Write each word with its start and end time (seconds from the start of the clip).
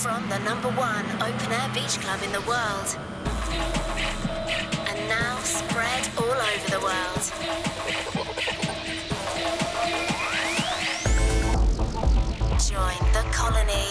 from 0.00 0.26
the 0.30 0.38
number 0.38 0.70
one 0.70 1.04
open 1.20 1.52
air 1.52 1.70
beach 1.74 2.00
club 2.00 2.18
in 2.22 2.32
the 2.32 2.40
world. 2.48 2.96
And 4.88 5.08
now 5.10 5.36
spread 5.40 6.08
all 6.16 6.24
over 6.24 6.70
the 6.70 6.80
world. 6.80 7.22
Join 12.66 13.12
the 13.12 13.24
colony. 13.30 13.90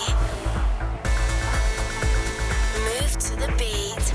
Move 2.87 3.11
to 3.19 3.35
the 3.35 3.53
beat. 3.59 4.05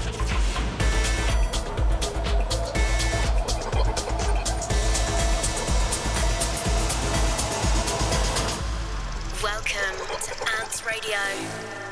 Welcome 9.40 9.96
to 10.22 10.32
Ants 10.58 10.84
Radio 10.84 11.83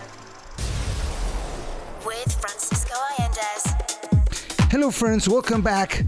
Hello, 4.73 4.91
friends. 4.91 5.29
Welcome 5.29 5.61
back 5.61 6.03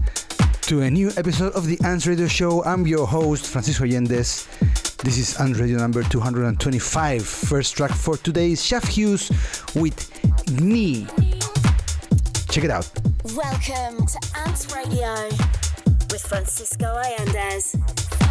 to 0.61 0.81
a 0.81 0.89
new 0.89 1.11
episode 1.17 1.53
of 1.53 1.67
the 1.67 1.77
Ants 1.85 2.07
Radio 2.07 2.25
Show. 2.25 2.63
I'm 2.63 2.87
your 2.87 3.05
host, 3.05 3.45
Francisco 3.45 3.85
Allendes. 3.85 4.47
This 5.03 5.19
is 5.19 5.39
Ants 5.39 5.59
Radio 5.59 5.77
number 5.77 6.01
225. 6.01 7.23
First 7.23 7.77
track 7.77 7.91
for 7.91 8.17
today 8.17 8.53
is 8.53 8.65
Chef 8.65 8.83
Hughes 8.87 9.29
with 9.75 10.09
Knee. 10.59 11.05
Check 12.49 12.63
it 12.63 12.71
out. 12.71 12.89
Welcome 13.35 14.03
to 14.07 14.19
Ants 14.47 14.75
Radio 14.75 15.13
with 16.09 16.23
Francisco 16.23 16.87
Allendes. 16.87 18.24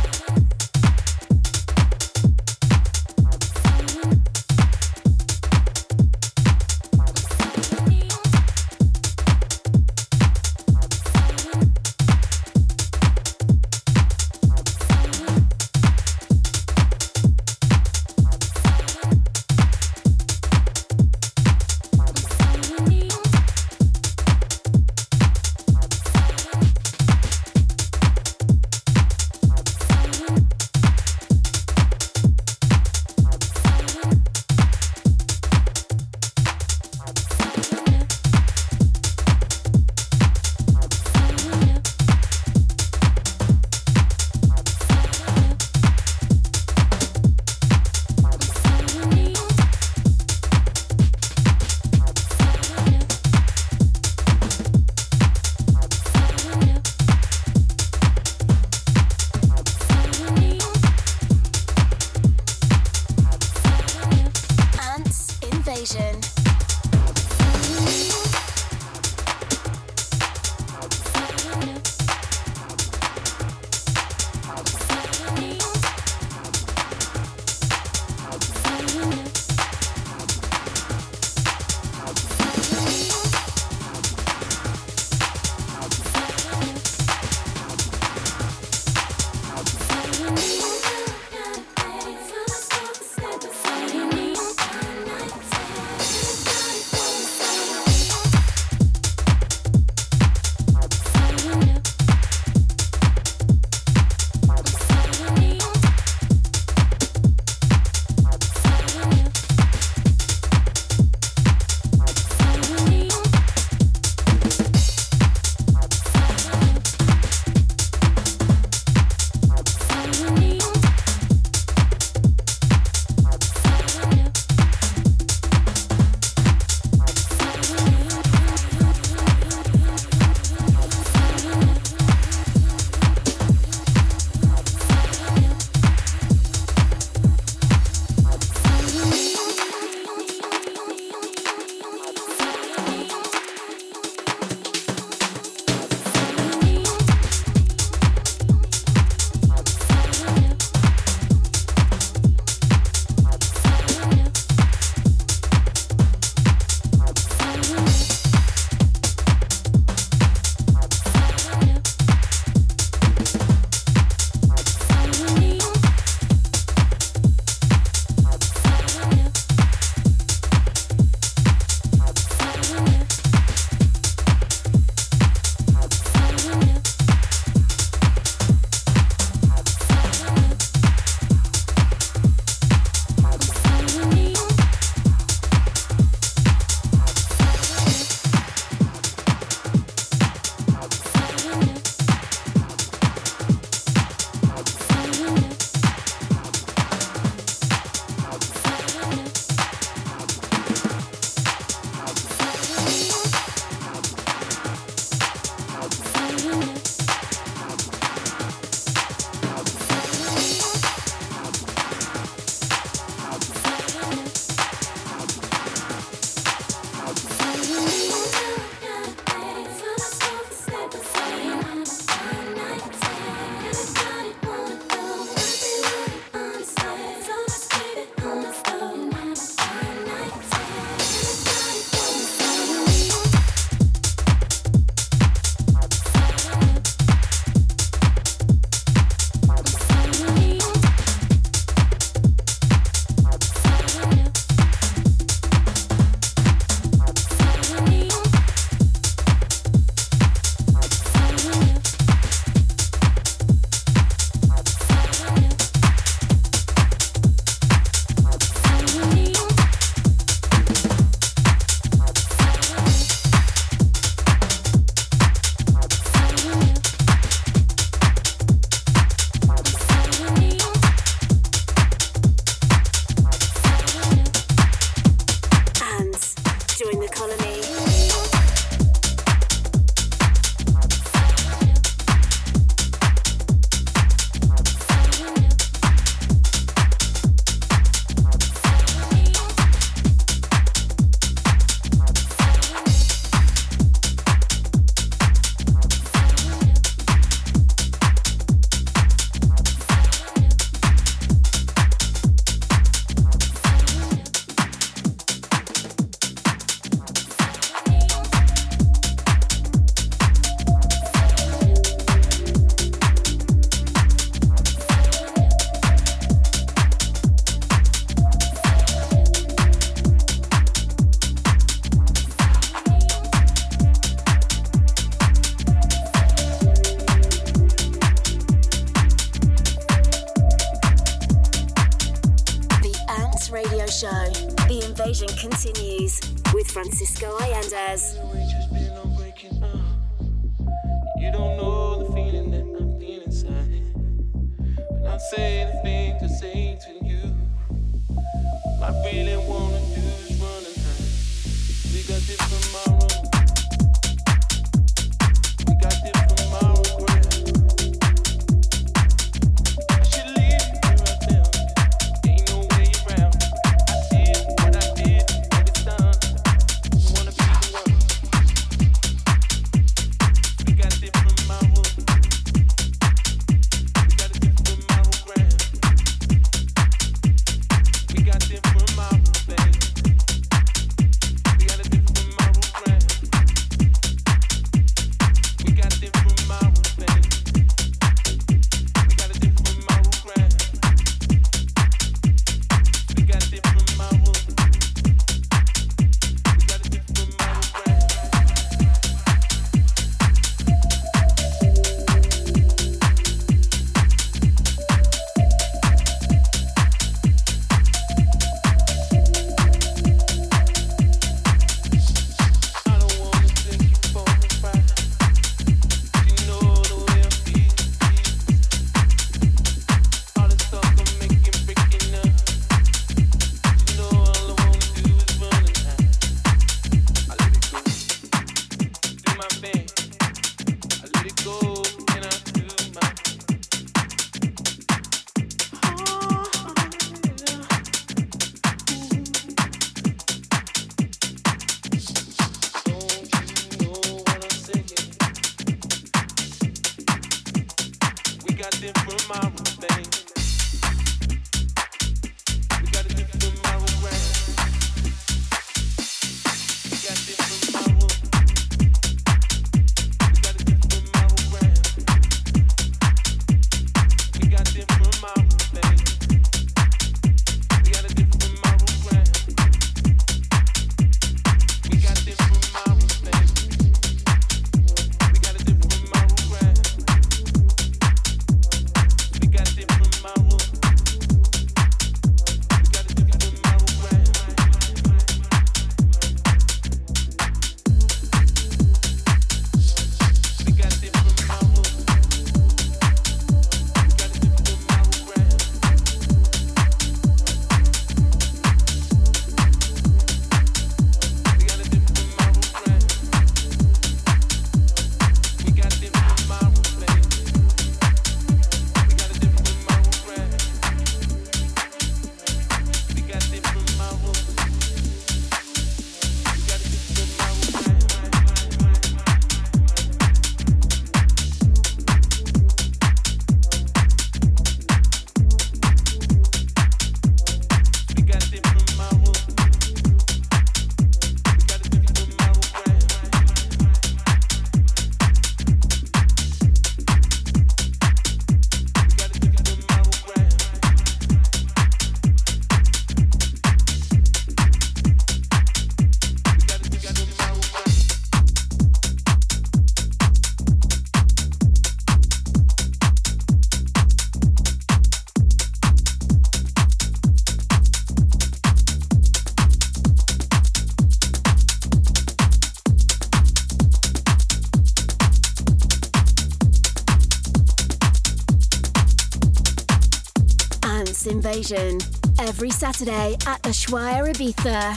Invasion 571.64 571.98
every 572.40 572.70
Saturday 572.70 573.34
at 573.46 573.62
Ushuaia 573.62 574.32
Ibiza. 574.32 574.96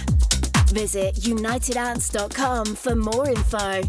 Visit 0.71 1.15
unitedants.com 1.15 2.75
for 2.75 2.95
more 2.95 3.29
info. 3.29 3.83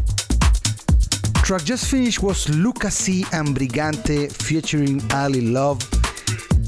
Track 1.43 1.63
just 1.63 1.89
finished 1.89 2.21
was 2.21 2.47
Luca 2.49 2.89
C 2.91 3.25
and 3.33 3.49
Brigante 3.49 4.31
featuring 4.31 5.01
Ali 5.11 5.41
Love. 5.41 5.79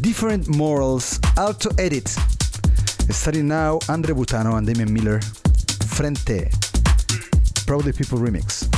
Different 0.01 0.47
Morals, 0.49 1.19
Alto 1.37 1.69
Edit. 1.77 2.09
Starting 3.09 3.47
now, 3.47 3.79
Andre 3.87 4.13
Butano 4.13 4.57
and 4.57 4.67
Damian 4.67 4.91
Miller. 4.93 5.21
Frente. 5.87 6.49
Proudly 7.65 7.93
People 7.93 8.19
remix. 8.19 8.70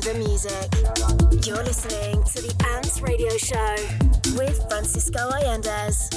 The 0.00 0.14
music. 0.14 1.46
You're 1.46 1.62
listening 1.62 2.22
to 2.24 2.40
the 2.40 2.54
Ants 2.74 3.02
Radio 3.02 3.36
Show 3.36 3.76
with 4.36 4.66
Francisco 4.68 5.18
Allendes. 5.30 6.08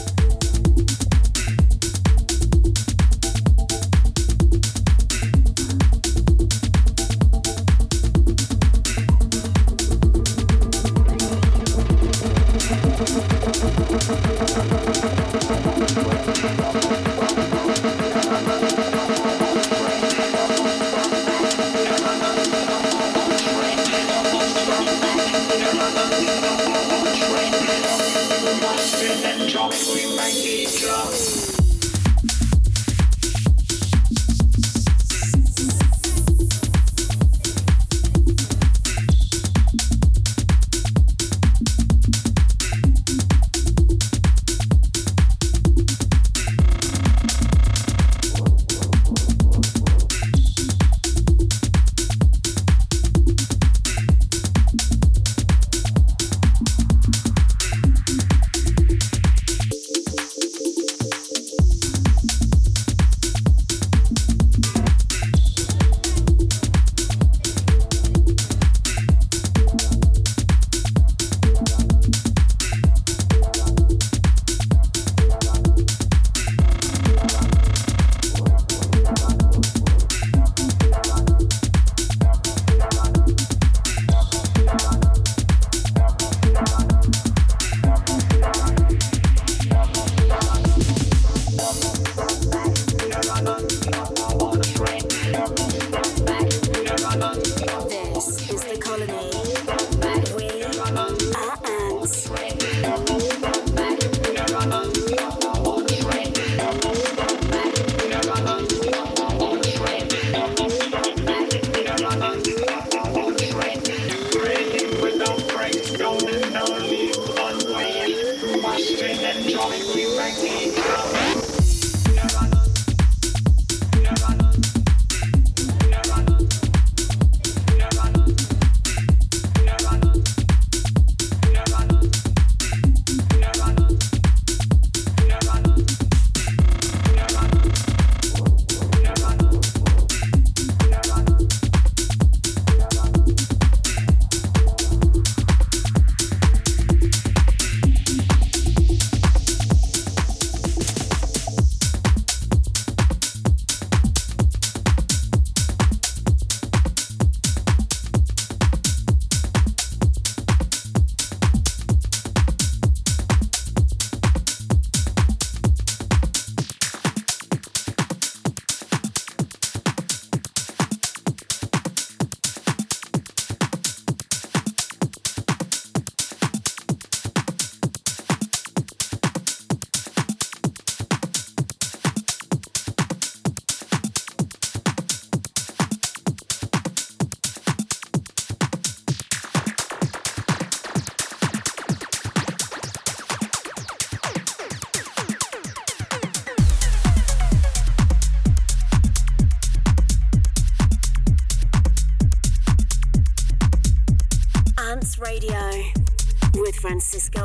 Francisco. 206.94 207.43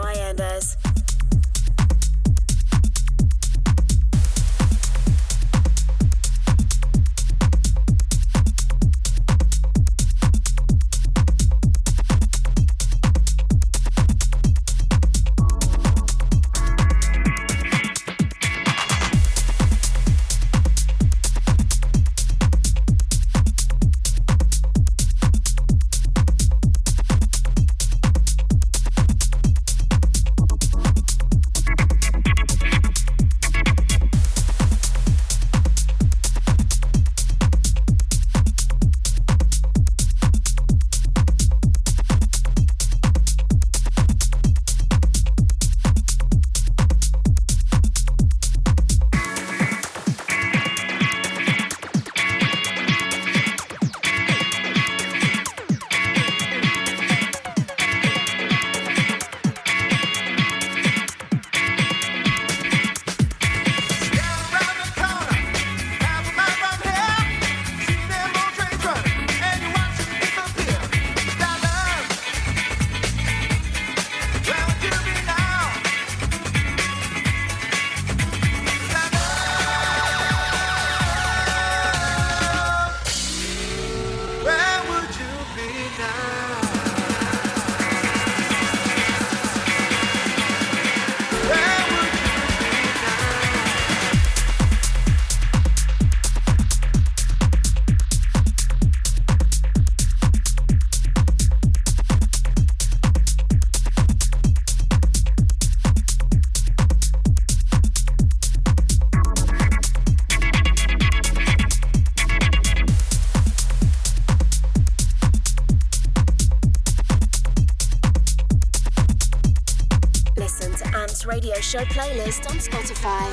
Radio 121.26 121.54
Show 121.60 121.84
playlist 121.84 122.48
on 122.50 122.56
Spotify. 122.56 123.30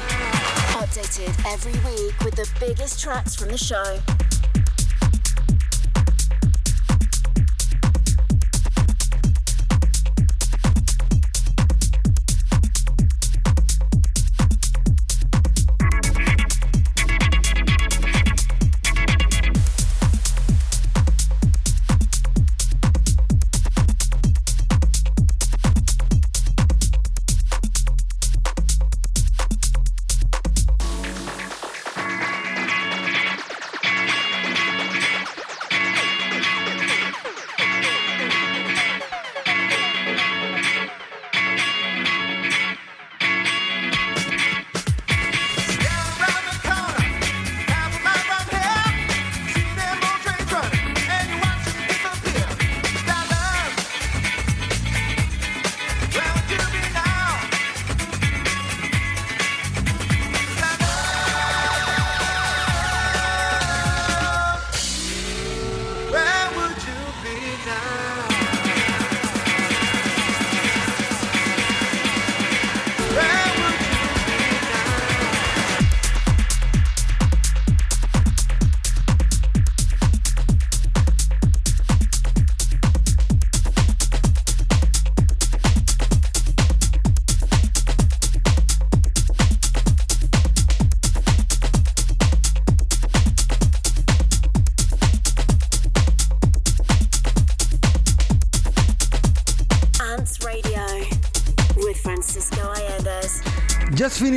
Updated 0.80 1.54
every 1.54 1.74
week 1.90 2.18
with 2.22 2.36
the 2.36 2.50
biggest 2.60 3.02
tracks 3.02 3.36
from 3.36 3.50
the 3.50 3.58
show. 3.58 4.00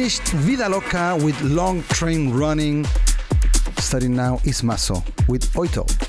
Finished 0.09 0.33
Vida 0.47 0.67
Loca 0.71 1.19
with 1.23 1.39
Long 1.43 1.83
Train 1.83 2.33
Running. 2.33 2.87
Starting 3.77 4.17
now 4.17 4.41
is 4.43 4.63
Maso 4.63 5.05
with 5.29 5.53
Oito. 5.53 6.08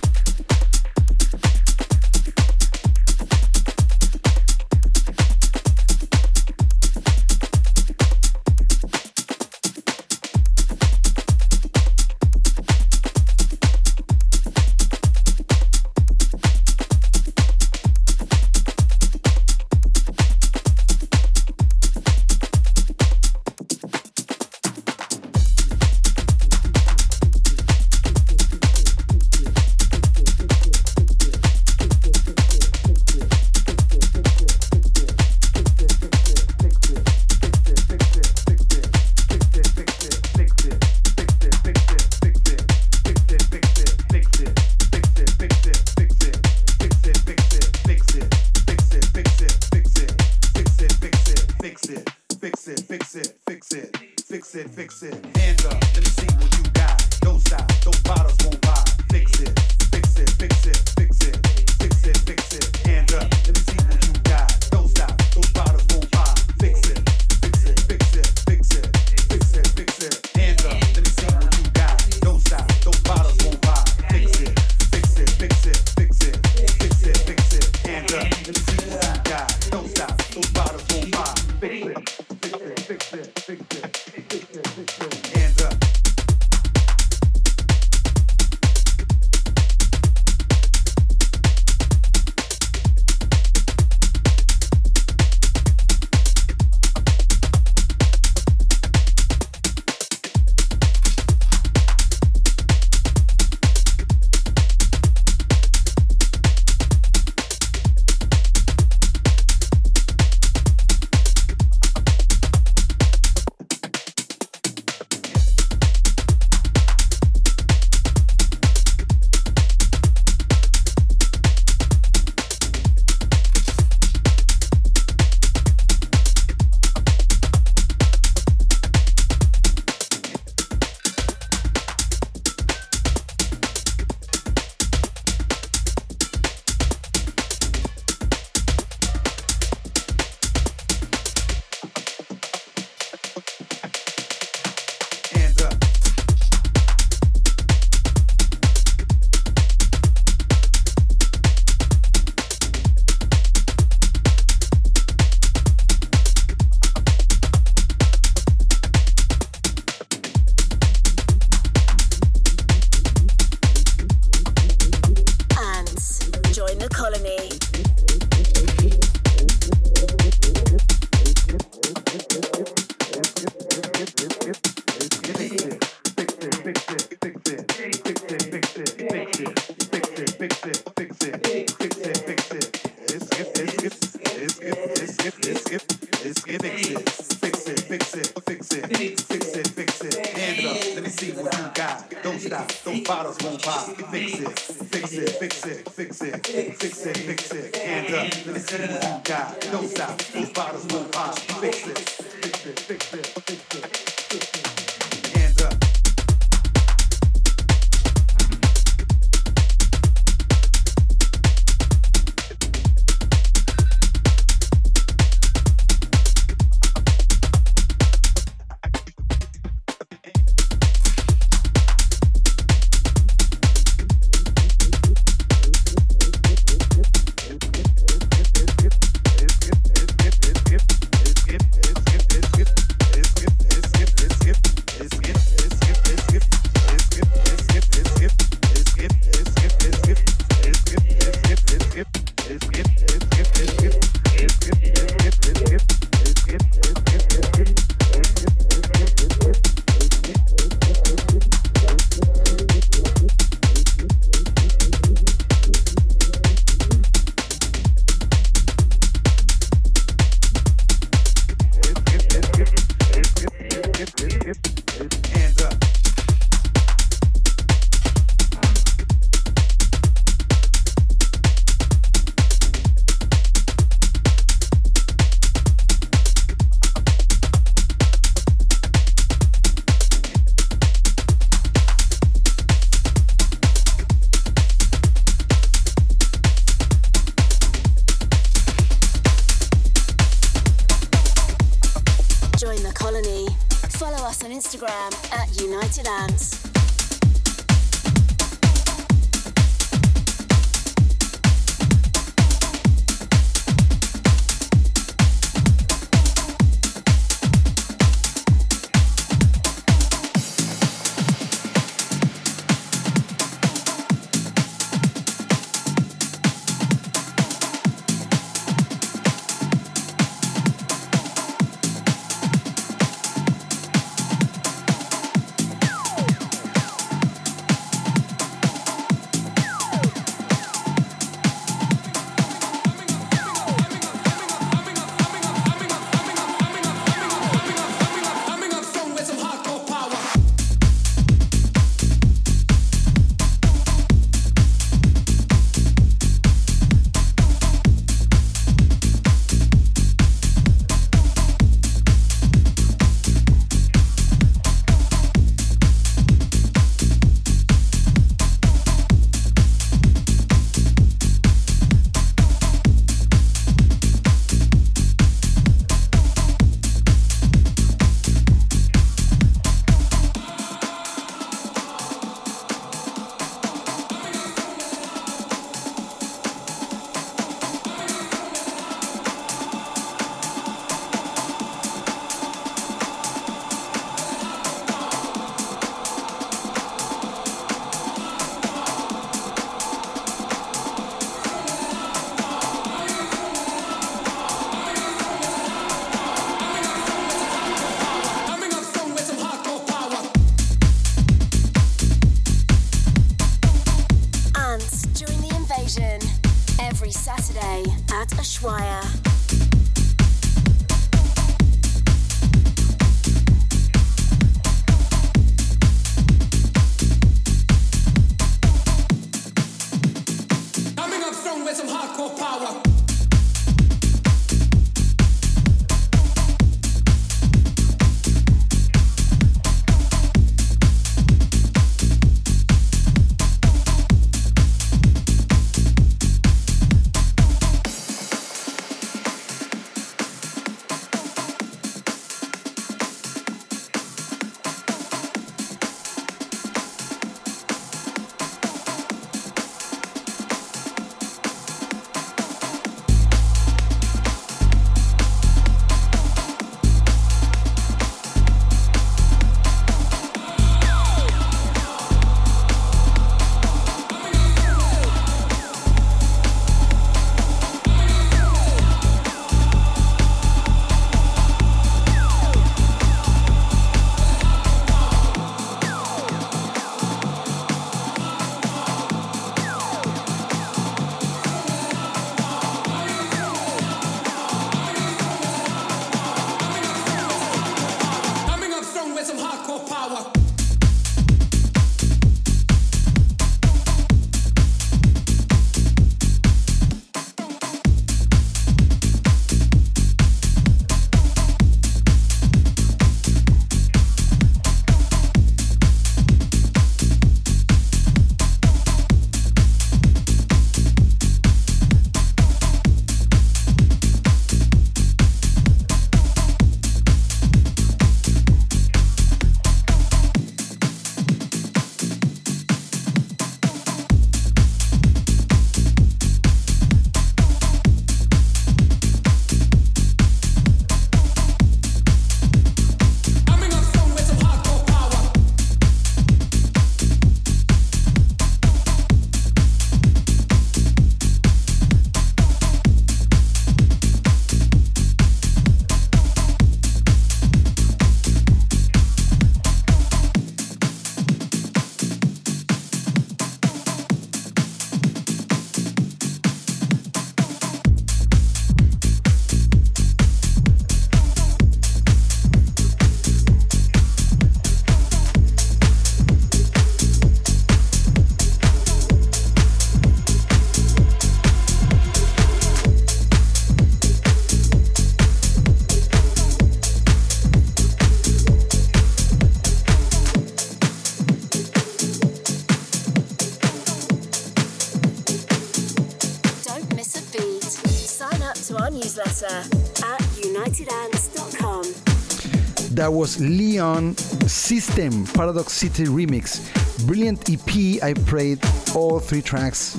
Was 593.30 593.40
Leon 593.42 594.16
System 594.48 595.26
Paradox 595.26 595.74
City 595.74 596.06
Remix. 596.06 596.62
Brilliant 597.06 597.50
EP. 597.50 598.02
I 598.02 598.14
played 598.14 598.60
all 598.96 599.20
three 599.20 599.42
tracks 599.42 599.96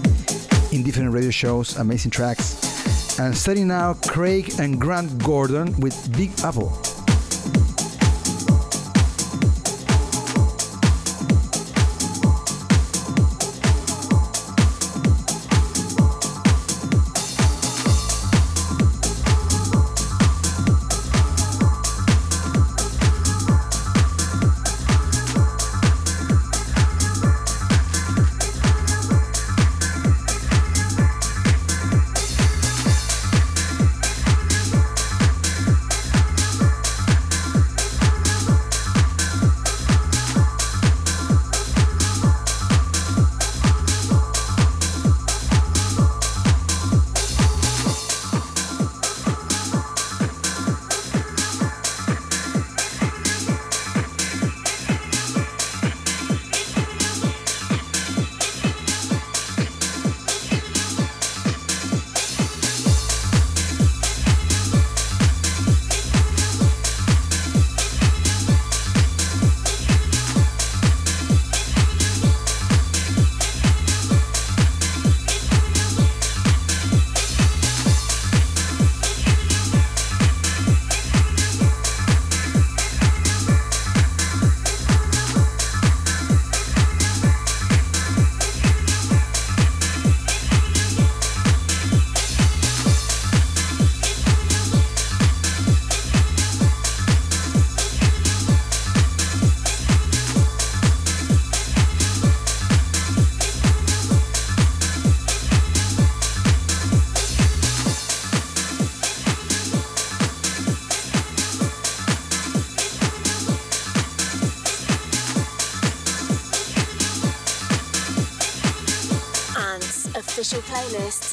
in 0.72 0.82
different 0.82 1.12
radio 1.12 1.30
shows. 1.30 1.76
Amazing 1.76 2.10
tracks. 2.10 3.18
And 3.18 3.36
starting 3.36 3.68
now, 3.68 3.94
Craig 3.94 4.54
and 4.58 4.80
Grant 4.80 5.22
Gordon 5.22 5.78
with 5.80 5.94
Big 6.16 6.30
Apple. 6.42 6.89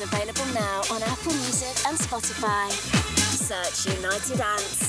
Available 0.02 0.46
now 0.54 0.82
on 0.92 1.02
Apple 1.04 1.34
Music 1.34 1.76
and 1.88 1.98
Spotify. 1.98 2.70
Search 3.36 3.96
United 3.96 4.40
Ants. 4.40 4.87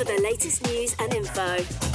For 0.00 0.06
the 0.06 0.22
latest 0.22 0.66
news 0.66 0.96
and 0.98 1.12
info. 1.12 1.89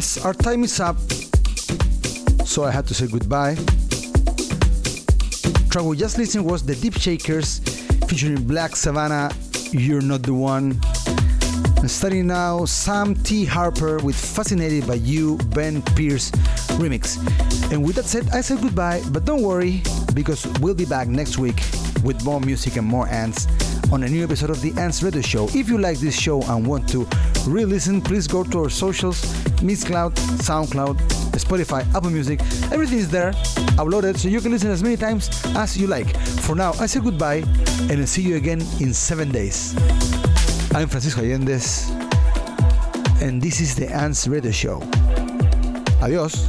Friends, 0.00 0.24
our 0.24 0.34
time 0.34 0.62
is 0.62 0.78
up, 0.80 0.96
so 2.44 2.64
I 2.64 2.70
had 2.70 2.86
to 2.88 2.94
say 2.94 3.06
goodbye. 3.06 3.54
Track 5.70 5.84
we 5.84 5.96
just 5.96 6.18
listened 6.18 6.44
was 6.44 6.62
The 6.62 6.74
Deep 6.74 6.94
Shakers 6.94 7.60
featuring 8.06 8.46
Black 8.46 8.76
Savannah, 8.76 9.30
You're 9.70 10.02
Not 10.02 10.22
the 10.22 10.34
One. 10.34 10.78
And 11.78 11.90
starting 11.90 12.26
now, 12.26 12.66
Sam 12.66 13.14
T. 13.14 13.44
Harper 13.46 13.98
with 13.98 14.16
Fascinated 14.16 14.86
by 14.86 14.94
You, 14.94 15.38
Ben 15.54 15.80
Pierce 15.94 16.30
remix. 16.76 17.16
And 17.72 17.84
with 17.84 17.96
that 17.96 18.04
said, 18.04 18.28
I 18.34 18.42
said 18.42 18.60
goodbye, 18.60 19.02
but 19.12 19.24
don't 19.24 19.42
worry, 19.42 19.82
because 20.14 20.46
we'll 20.60 20.74
be 20.74 20.84
back 20.84 21.08
next 21.08 21.38
week 21.38 21.62
with 22.04 22.22
more 22.24 22.40
music 22.40 22.76
and 22.76 22.86
more 22.86 23.08
ants 23.08 23.46
on 23.92 24.02
a 24.02 24.08
new 24.08 24.24
episode 24.24 24.50
of 24.50 24.60
the 24.60 24.72
Ants 24.78 25.02
Radio 25.02 25.22
Show. 25.22 25.48
If 25.54 25.68
you 25.68 25.78
like 25.78 25.98
this 25.98 26.18
show 26.18 26.42
and 26.42 26.66
want 26.66 26.88
to 26.90 27.06
re-listen, 27.46 28.02
please 28.02 28.26
go 28.26 28.42
to 28.42 28.64
our 28.64 28.70
socials, 28.70 29.22
Mixcloud, 29.58 30.14
SoundCloud, 30.42 30.96
Spotify, 31.38 31.82
Apple 31.94 32.10
Music. 32.10 32.40
Everything 32.72 32.98
is 32.98 33.10
there, 33.10 33.32
uploaded, 33.76 34.16
so 34.16 34.28
you 34.28 34.40
can 34.40 34.52
listen 34.52 34.70
as 34.70 34.82
many 34.82 34.96
times 34.96 35.30
as 35.56 35.76
you 35.76 35.86
like. 35.86 36.16
For 36.44 36.54
now, 36.54 36.72
I 36.80 36.86
say 36.86 37.00
goodbye 37.00 37.44
and 37.88 38.00
I'll 38.00 38.06
see 38.06 38.22
you 38.22 38.36
again 38.36 38.60
in 38.80 38.94
seven 38.94 39.30
days. 39.30 39.74
I'm 40.74 40.88
Francisco 40.88 41.22
Allendes, 41.22 41.88
and 43.22 43.40
this 43.40 43.60
is 43.60 43.74
the 43.74 43.88
Ants 43.88 44.26
Radio 44.28 44.50
Show. 44.50 44.82
Adios. 46.02 46.48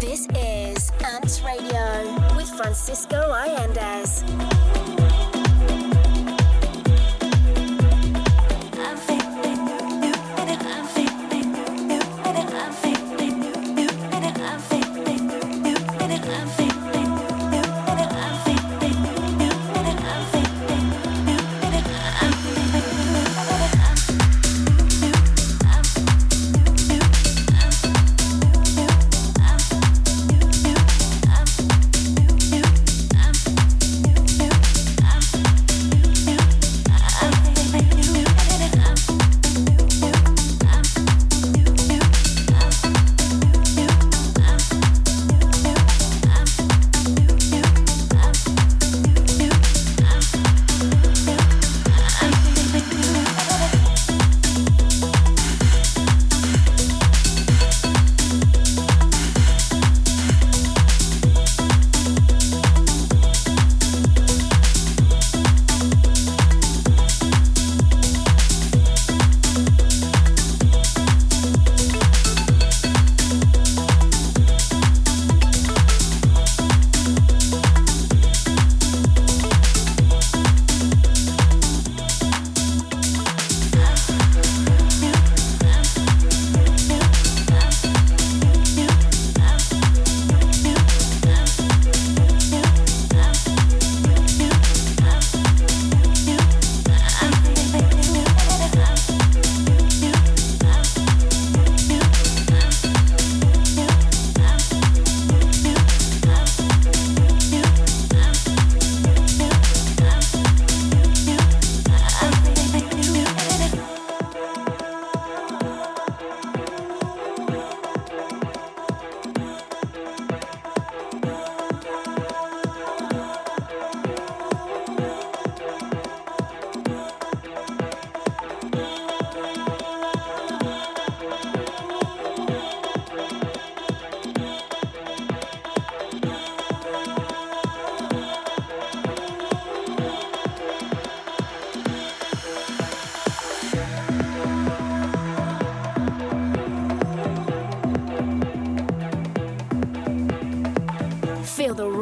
This 0.00 0.26
is 0.36 0.90
Ants 1.04 1.42
Radio 1.42 2.34
with 2.36 2.48
Francisco 2.56 3.16
Allendes. 3.16 4.24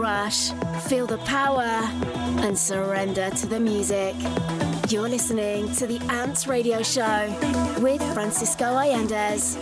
Rush, 0.06 0.52
feel 0.88 1.04
the 1.04 1.18
power, 1.24 1.80
and 2.44 2.56
surrender 2.56 3.28
to 3.30 3.44
the 3.48 3.58
music. 3.58 4.14
You're 4.88 5.08
listening 5.08 5.72
to 5.72 5.86
the 5.88 5.98
Ants 6.08 6.46
Radio 6.46 6.80
Show 6.80 7.26
with 7.80 8.00
Francisco 8.14 8.66
Allendes. 8.66 9.56